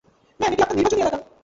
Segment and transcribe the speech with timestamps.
[0.39, 1.17] Ma'am, এটা আপনার নির্বাচনী এলাকা।